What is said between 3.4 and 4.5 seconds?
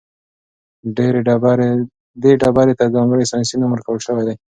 نوم ورکړل شوی دی.